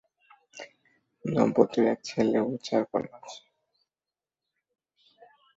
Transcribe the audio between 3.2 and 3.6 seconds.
আছে।